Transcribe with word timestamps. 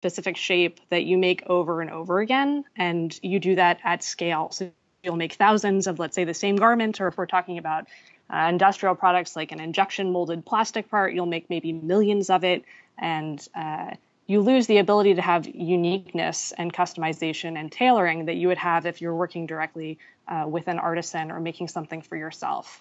specific 0.00 0.38
shape 0.38 0.80
that 0.88 1.04
you 1.04 1.18
make 1.18 1.42
over 1.46 1.82
and 1.82 1.90
over 1.90 2.20
again. 2.20 2.64
And 2.74 3.18
you 3.22 3.38
do 3.38 3.56
that 3.56 3.80
at 3.84 4.02
scale. 4.02 4.50
So 4.50 4.70
you'll 5.02 5.16
make 5.16 5.34
thousands 5.34 5.86
of, 5.86 5.98
let's 5.98 6.14
say, 6.14 6.24
the 6.24 6.32
same 6.32 6.56
garment, 6.56 7.02
or 7.02 7.08
if 7.08 7.18
we're 7.18 7.26
talking 7.26 7.58
about 7.58 7.86
uh, 8.32 8.46
industrial 8.48 8.94
products 8.94 9.36
like 9.36 9.52
an 9.52 9.60
injection 9.60 10.10
molded 10.10 10.46
plastic 10.46 10.90
part, 10.90 11.12
you'll 11.12 11.26
make 11.26 11.50
maybe 11.50 11.74
millions 11.74 12.30
of 12.30 12.44
it. 12.44 12.64
And 12.96 13.46
uh, 13.54 13.90
you 14.26 14.40
lose 14.40 14.66
the 14.66 14.78
ability 14.78 15.16
to 15.16 15.22
have 15.22 15.46
uniqueness 15.46 16.54
and 16.56 16.72
customization 16.72 17.58
and 17.58 17.70
tailoring 17.70 18.24
that 18.24 18.36
you 18.36 18.48
would 18.48 18.58
have 18.58 18.86
if 18.86 19.02
you're 19.02 19.14
working 19.14 19.44
directly 19.44 19.98
uh, 20.28 20.44
with 20.46 20.66
an 20.68 20.78
artisan 20.78 21.30
or 21.30 21.40
making 21.40 21.68
something 21.68 22.00
for 22.00 22.16
yourself. 22.16 22.80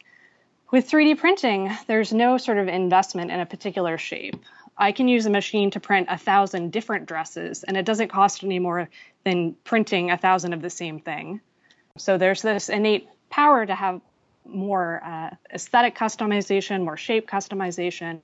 With 0.72 0.90
3D 0.90 1.18
printing, 1.18 1.76
there's 1.88 2.14
no 2.14 2.38
sort 2.38 2.60
of 2.60 2.70
investment 2.70 3.30
in 3.30 3.42
a 3.42 3.46
particular 3.46 3.98
shape. 3.98 4.38
I 4.80 4.92
can 4.92 5.08
use 5.08 5.26
a 5.26 5.30
machine 5.30 5.70
to 5.72 5.80
print 5.80 6.08
a 6.10 6.18
thousand 6.18 6.72
different 6.72 7.06
dresses, 7.06 7.64
and 7.64 7.78
it 7.78 7.86
doesn't 7.86 8.08
cost 8.08 8.44
any 8.44 8.60
more 8.60 8.90
than 9.26 9.56
printing 9.64 10.10
a 10.10 10.18
thousand 10.18 10.54
of 10.54 10.62
the 10.62 10.70
same 10.70 11.00
thing. 11.00 11.42
So 11.98 12.18
there's 12.18 12.42
this 12.42 12.70
innate 12.70 13.10
power 13.30 13.66
to 13.66 13.76
have 13.76 14.02
more 14.46 15.04
uh, 15.04 15.36
aesthetic 15.54 15.96
customization, 15.96 16.84
more 16.84 16.98
shape 16.98 17.30
customization, 17.30 18.22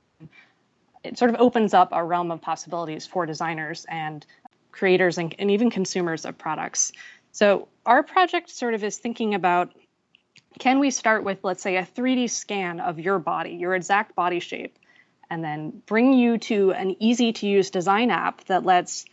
it 1.06 1.18
sort 1.18 1.30
of 1.30 1.40
opens 1.40 1.74
up 1.74 1.90
a 1.92 2.04
realm 2.04 2.32
of 2.32 2.42
possibilities 2.42 3.06
for 3.06 3.26
designers 3.26 3.86
and 3.90 4.26
creators 4.72 5.18
and, 5.18 5.34
and 5.40 5.52
even 5.52 5.70
consumers 5.70 6.26
of 6.26 6.38
products. 6.38 6.92
So 7.32 7.68
our 7.86 8.04
project 8.04 8.50
sort 8.50 8.74
of 8.74 8.84
is 8.84 8.98
thinking 8.98 9.36
about 9.36 9.72
can 10.58 10.80
we 10.80 10.90
start 10.90 11.24
with, 11.24 11.44
let's 11.44 11.62
say, 11.62 11.76
a 11.76 11.84
3D 11.84 12.30
scan 12.30 12.80
of 12.80 13.00
your 13.00 13.20
body, 13.20 13.52
your 13.52 13.76
exact 13.76 14.16
body 14.16 14.40
shape, 14.40 14.80
and 15.30 15.44
then 15.44 15.82
bring 15.86 16.14
you 16.14 16.38
to 16.38 16.72
an 16.72 16.96
easy 17.00 17.34
to 17.34 17.48
use 17.48 17.70
design 17.70 18.12
app 18.12 18.44
that 18.46 18.66
lets 18.66 19.06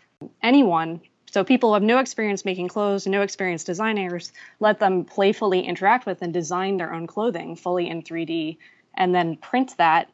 anyone, 0.43 1.01
so 1.31 1.45
people 1.45 1.71
who 1.71 1.75
have 1.75 1.83
no 1.83 1.99
experience 1.99 2.45
making 2.45 2.69
clothes, 2.69 3.07
no 3.07 3.23
experience 3.23 3.65
designers, 3.65 4.33
let 4.61 4.79
them 4.79 5.05
playfully 5.05 5.61
interact 5.61 6.05
with 6.05 6.21
and 6.23 6.33
design 6.33 6.77
their 6.77 6.93
own 6.93 7.07
clothing 7.07 7.57
fully 7.57 7.89
in 7.89 8.03
3D, 8.03 8.59
and 8.95 9.15
then 9.15 9.37
print 9.37 9.75
that 9.79 10.11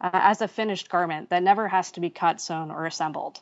uh, 0.00 0.10
as 0.12 0.40
a 0.40 0.48
finished 0.48 0.88
garment 0.88 1.30
that 1.30 1.42
never 1.42 1.68
has 1.68 1.92
to 1.92 2.00
be 2.00 2.10
cut, 2.10 2.40
sewn, 2.40 2.70
or 2.70 2.86
assembled. 2.86 3.40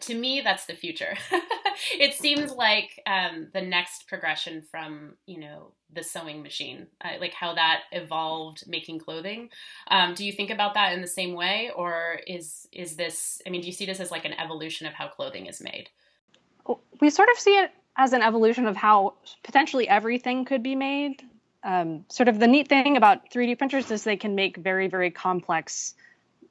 To 0.00 0.14
me, 0.14 0.40
that's 0.40 0.66
the 0.66 0.74
future. 0.74 1.16
it 1.98 2.14
seems 2.14 2.52
like 2.52 3.00
um, 3.06 3.48
the 3.52 3.62
next 3.62 4.08
progression 4.08 4.62
from 4.70 5.14
you 5.26 5.40
know 5.40 5.72
the 5.92 6.02
sewing 6.02 6.42
machine, 6.42 6.86
uh, 7.04 7.18
like 7.20 7.32
how 7.32 7.54
that 7.54 7.82
evolved 7.92 8.64
making 8.66 8.98
clothing. 8.98 9.48
Um, 9.90 10.14
do 10.14 10.24
you 10.24 10.32
think 10.32 10.50
about 10.50 10.74
that 10.74 10.92
in 10.92 11.00
the 11.00 11.06
same 11.06 11.34
way, 11.34 11.70
or 11.74 12.20
is 12.26 12.68
is 12.72 12.96
this? 12.96 13.40
I 13.46 13.50
mean, 13.50 13.60
do 13.60 13.66
you 13.66 13.72
see 13.72 13.86
this 13.86 14.00
as 14.00 14.10
like 14.10 14.24
an 14.24 14.34
evolution 14.34 14.86
of 14.86 14.94
how 14.94 15.08
clothing 15.08 15.46
is 15.46 15.60
made? 15.60 15.88
We 17.00 17.10
sort 17.10 17.28
of 17.28 17.38
see 17.38 17.58
it 17.58 17.70
as 17.96 18.12
an 18.12 18.22
evolution 18.22 18.66
of 18.66 18.76
how 18.76 19.14
potentially 19.44 19.88
everything 19.88 20.44
could 20.44 20.62
be 20.62 20.74
made 20.74 21.22
um, 21.66 22.04
sort 22.08 22.28
of 22.28 22.38
the 22.38 22.46
neat 22.46 22.68
thing 22.68 22.96
about 22.96 23.30
3D 23.30 23.58
printers 23.58 23.90
is 23.90 24.04
they 24.04 24.16
can 24.16 24.36
make 24.36 24.56
very, 24.56 24.86
very 24.86 25.10
complex 25.10 25.94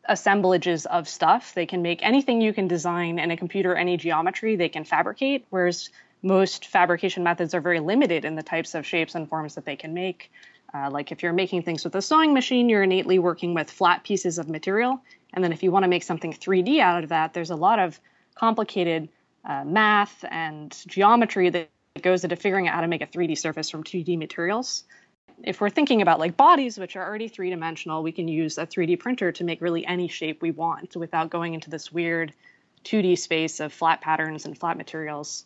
assemblages 0.08 0.86
of 0.86 1.08
stuff. 1.08 1.54
They 1.54 1.66
can 1.66 1.82
make 1.82 2.04
anything 2.04 2.42
you 2.42 2.54
can 2.54 2.68
design 2.68 3.20
in 3.20 3.32
a 3.32 3.38
computer, 3.38 3.76
any 3.76 3.98
geometry, 3.98 4.56
they 4.56 4.70
can 4.70 4.84
fabricate, 4.84 5.46
whereas 5.50 5.90
most 6.22 6.68
fabrication 6.68 7.24
methods 7.24 7.54
are 7.54 7.62
very 7.62 7.80
limited 7.80 8.26
in 8.26 8.36
the 8.36 8.44
types 8.44 8.76
of 8.76 8.86
shapes 8.86 9.16
and 9.16 9.30
forms 9.30 9.56
that 9.56 9.66
they 9.66 9.76
can 9.76 9.94
make. 9.94 10.32
Uh, 10.74 10.90
like 10.90 11.12
if 11.12 11.24
you're 11.24 11.34
making 11.34 11.64
things 11.64 11.84
with 11.84 11.96
a 11.96 12.02
sewing 12.02 12.34
machine, 12.34 12.68
you're 12.68 12.84
innately 12.84 13.20
working 13.20 13.54
with 13.54 13.70
flat 13.70 14.04
pieces 14.04 14.38
of 14.38 14.50
material. 14.50 15.00
And 15.34 15.44
then 15.44 15.54
if 15.54 15.64
you 15.64 15.72
want 15.72 15.84
to 15.84 15.90
make 15.90 16.04
something 16.04 16.34
3D 16.34 16.80
out 16.80 17.04
of 17.04 17.10
that, 17.10 17.34
there's 17.34 17.52
a 17.52 17.56
lot 17.56 17.80
of 17.80 18.00
complicated 18.34 19.10
uh, 19.46 19.64
math 19.64 20.26
and 20.30 20.76
geometry 20.88 21.50
that 21.50 21.70
goes 22.02 22.24
into 22.24 22.36
figuring 22.36 22.68
out 22.68 22.76
how 22.76 22.82
to 22.82 22.88
make 22.88 23.02
a 23.02 23.08
3D 23.08 23.38
surface 23.38 23.70
from 23.70 23.84
2D 23.84 24.18
materials 24.18 24.84
if 25.44 25.62
we're 25.62 25.70
thinking 25.70 26.02
about 26.02 26.20
like 26.20 26.38
bodies, 26.38 26.78
which 26.78 26.96
are 26.96 27.06
already 27.06 27.28
three 27.28 27.50
dimensional, 27.50 28.04
we 28.04 28.12
can 28.12 28.28
use 28.28 28.58
a 28.58 28.66
3D 28.66 29.00
printer 29.00 29.32
to 29.34 29.44
make 29.44 29.62
really 29.62 29.86
any 29.86 30.08
shape 30.08 30.42
we 30.42 30.52
want 30.52 30.96
without 30.96 31.30
going 31.30 31.54
into 31.54 31.70
this 31.70 31.92
weird 31.92 32.34
2D 32.84 33.18
space 33.18 33.60
of 33.60 33.74
flat 33.74 34.02
patterns 34.02 34.46
and 34.46 34.58
flat 34.58 34.78
materials, 34.78 35.46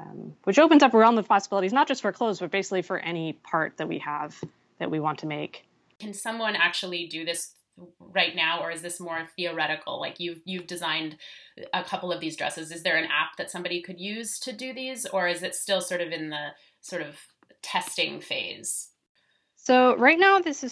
um, 0.00 0.34
which 0.44 0.58
opens 0.58 0.82
up 0.82 0.94
a 0.94 0.98
realm 0.98 1.18
of 1.18 1.28
possibilities, 1.28 1.72
not 1.72 1.86
just 1.86 2.02
for 2.02 2.12
clothes, 2.12 2.40
but 2.40 2.50
basically 2.50 2.82
for 2.82 2.98
any 2.98 3.34
part 3.34 3.76
that 3.76 3.88
we 3.88 3.98
have 3.98 4.38
that 4.78 4.90
we 4.90 5.00
want 5.00 5.18
to 5.20 5.26
make. 5.26 5.66
Can 6.00 6.14
someone 6.14 6.56
actually 6.56 7.06
do 7.06 7.24
this 7.24 7.54
right 7.98 8.34
now 8.34 8.60
or 8.60 8.70
is 8.70 8.82
this 8.82 8.98
more 8.98 9.28
theoretical? 9.36 10.00
Like 10.00 10.18
you've 10.18 10.40
you've 10.44 10.66
designed 10.66 11.16
a 11.72 11.84
couple 11.84 12.12
of 12.12 12.20
these 12.20 12.36
dresses. 12.36 12.72
Is 12.72 12.82
there 12.82 12.96
an 12.96 13.04
app 13.04 13.36
that 13.36 13.50
somebody 13.50 13.82
could 13.82 14.00
use 14.00 14.38
to 14.40 14.52
do 14.52 14.72
these 14.72 15.06
or 15.06 15.28
is 15.28 15.42
it 15.42 15.54
still 15.54 15.80
sort 15.80 16.00
of 16.00 16.10
in 16.10 16.30
the 16.30 16.48
sort 16.80 17.02
of 17.02 17.16
testing 17.62 18.20
phase 18.20 18.90
so 19.68 19.94
right 19.96 20.18
now, 20.18 20.38
this 20.38 20.64
is 20.64 20.64